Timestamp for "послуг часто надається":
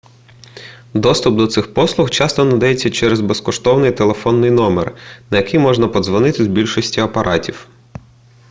1.73-2.89